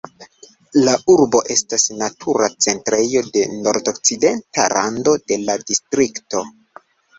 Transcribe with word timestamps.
La 0.85 0.93
urbo 1.15 1.41
estas 1.55 1.85
natura 1.99 2.47
centrejo 2.67 3.23
de 3.37 3.45
nordokcidenta 3.67 4.67
rando 4.77 5.17
de 5.33 5.41
la 5.45 5.61
distrikto. 5.71 6.45